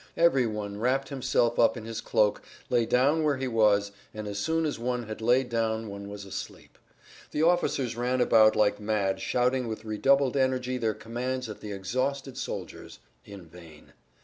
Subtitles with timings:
[0.17, 4.39] Every one wrapped himself up in his cloak, lay down where he was, and as
[4.39, 6.79] soon as one had laid down one was asleep.
[7.29, 12.35] The officers ran about like mad shouting with redoubled energy their commands at the exhausted
[12.35, 13.93] soldiers; in vain.